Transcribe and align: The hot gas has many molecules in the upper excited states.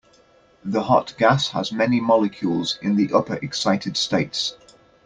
The 0.65 0.81
hot 0.81 1.13
gas 1.19 1.49
has 1.49 1.71
many 1.71 1.99
molecules 2.01 2.79
in 2.81 2.95
the 2.95 3.13
upper 3.13 3.35
excited 3.35 3.95
states. 3.97 4.57